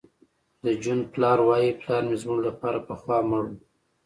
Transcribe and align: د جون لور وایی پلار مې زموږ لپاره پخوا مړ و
د 0.63 0.65
جون 0.81 0.99
لور 1.21 1.39
وایی 1.47 1.71
پلار 1.81 2.03
مې 2.09 2.17
زموږ 2.23 2.39
لپاره 2.47 2.79
پخوا 2.87 3.17
مړ 3.29 3.43
و 3.49 3.51